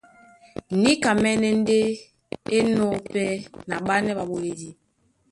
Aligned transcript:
Níkamɛ́nɛ́ 0.81 1.53
ndé 1.61 1.77
é 2.55 2.57
enɔ̄ 2.57 2.91
pɛ́ 3.11 3.25
na 3.67 3.75
ɓánɛ́ 3.87 4.17
ɓaɓoledi. 4.17 4.69